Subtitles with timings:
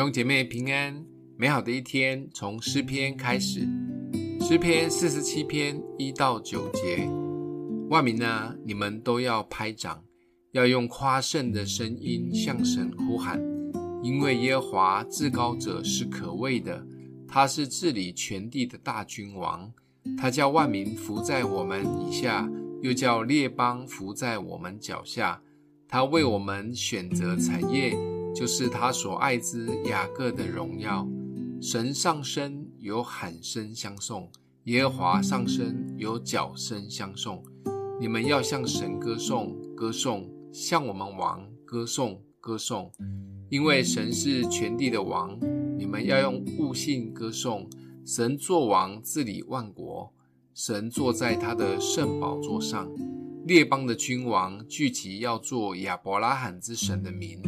[0.00, 1.04] 兄姐妹平安，
[1.36, 3.68] 美好的一天从诗篇开始。
[4.40, 7.06] 诗篇四十七篇一到九节，
[7.90, 10.02] 万民啊，你们都要拍掌，
[10.52, 13.38] 要用夸胜的声音向神呼喊，
[14.02, 16.82] 因为耶和华至高者是可畏的，
[17.28, 19.70] 他是治理全地的大君王，
[20.16, 25.42] 他叫万民服在我们以下，又叫列邦服在我们脚下。
[25.86, 27.94] 他为我们选择产业，
[28.34, 31.06] 就是他所爱之雅各的荣耀。
[31.60, 34.30] 神上升，有喊声相送；
[34.64, 37.42] 耶和华上升，有脚声相送。
[38.00, 42.90] 你们要向神歌颂，歌颂；向我们王歌颂，歌颂。
[43.50, 45.38] 因为神是全地的王，
[45.76, 47.68] 你们要用悟性歌颂。
[48.06, 50.12] 神作王，治理万国。
[50.54, 52.88] 神坐在他的圣宝座上。
[53.46, 57.40] 列邦的君王聚集，要做亚伯拉罕之神的民，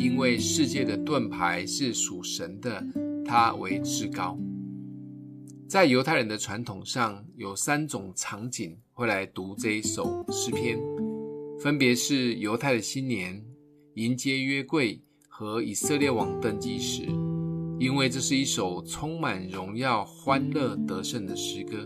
[0.00, 2.82] 因为世界的盾牌是属神的，
[3.22, 4.38] 他为至高。
[5.68, 10.78] 在犹太人的传统上，有三种场景会来读这一首诗篇，
[11.60, 13.44] 分别是犹太的新年、
[13.96, 17.02] 迎接约柜和以色列王登基时，
[17.78, 21.76] 因为这是一首充满荣耀、欢乐、得胜的诗歌。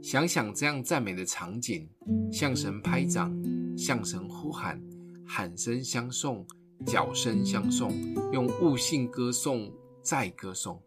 [0.00, 1.86] 想想这样赞美的场景，
[2.32, 3.30] 向神拍掌，
[3.76, 4.82] 向神呼喊，
[5.26, 6.46] 喊声相送，
[6.84, 7.92] 角声相送，
[8.32, 10.80] 用悟性歌颂，再歌颂。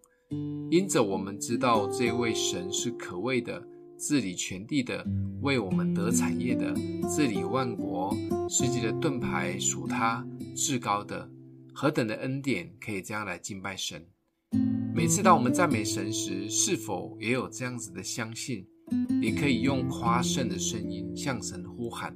[0.70, 3.64] 因着我们知道这位神是可畏的，
[3.98, 5.06] 治理全地的，
[5.42, 6.74] 为我们得产业的，
[7.08, 8.16] 治理万国，
[8.50, 11.30] 世界的盾牌属他，至高的，
[11.74, 14.06] 何等的恩典，可以这样来敬拜神。
[14.94, 18.66] 每次当我们赞美神时，是否也有这样子的相信？
[19.22, 22.16] 你可以用夸胜的声音向神呼喊，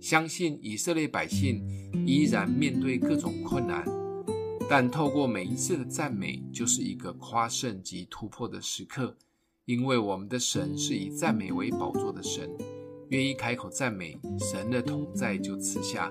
[0.00, 1.62] 相信以色列百姓
[2.06, 3.84] 依然面对各种困难，
[4.68, 9.14] 但透过每一次的赞美，就是一个夸胜及突破的时刻。
[9.66, 12.50] 因为我们的神是以赞美为宝座的神，
[13.10, 16.10] 愿意开口赞美，神的同在就赐下。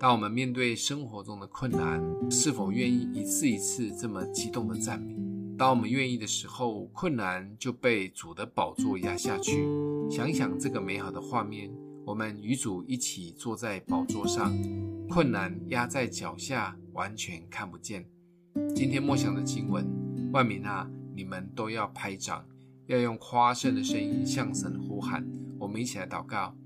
[0.00, 5.14] 当我们面对生活中的困难，是否愿意一次一次这么激动的赞美？
[5.58, 9.68] 当我们愿意的时候，困难就被主的宝座压下去。
[10.10, 11.70] 想想这个美好的画面，
[12.08, 14.56] 我们与主一起坐在宝座上，
[15.10, 18.02] 困难压在脚下，完全看不见。
[18.74, 19.86] 今天默想的经文，
[20.32, 22.42] 万民啊，你们都要拍掌，
[22.86, 25.22] 要用夸胜的声音向神呼喊。
[25.58, 26.56] 我们一起来祷告：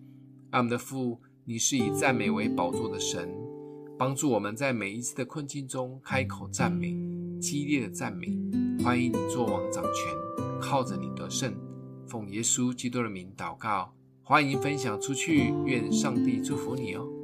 [0.50, 3.28] 阿们的父，你是以赞美为宝座的神，
[3.98, 6.96] 帮助我们在每一次的困境中开口赞美，
[7.40, 8.28] 激烈的赞美。
[8.84, 11.52] 欢迎你作王掌权，靠着你得胜，
[12.06, 13.92] 奉耶稣基督的名祷告。
[14.24, 17.21] 欢迎分享出去，愿上帝祝福你哦。